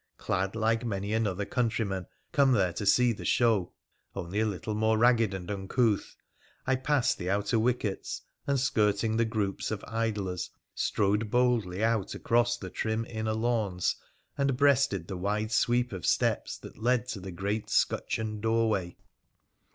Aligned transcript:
Clad 0.17 0.55
like 0.55 0.83
many 0.83 1.13
another 1.13 1.45
countryman 1.45 2.07
come 2.31 2.53
there 2.53 2.73
to 2.73 2.87
see 2.87 3.13
the 3.13 3.23
show 3.23 3.71
(only 4.15 4.39
a 4.39 4.47
little 4.47 4.73
more 4.73 4.97
ragged 4.97 5.31
and 5.31 5.47
uncouth), 5.51 6.17
I 6.65 6.75
passed 6.75 7.19
the 7.19 7.29
outer 7.29 7.59
wickets, 7.59 8.23
and, 8.47 8.59
skirting 8.59 9.17
the 9.17 9.25
groups 9.25 9.69
of 9.69 9.83
idlers, 9.87 10.49
strode 10.73 11.29
boldly 11.29 11.83
out 11.83 12.15
across 12.15 12.57
the 12.57 12.71
trim 12.71 13.05
inner 13.07 13.35
lawns 13.35 13.95
and 14.39 14.57
breasted 14.57 15.07
the 15.07 15.17
wide 15.17 15.51
sweep 15.51 15.93
of 15.93 16.07
steps 16.07 16.57
that 16.57 16.79
led 16.79 17.07
to 17.09 17.19
the 17.19 17.31
great 17.31 17.67
scutcheoned 17.69 18.41
doorway. 18.41 18.97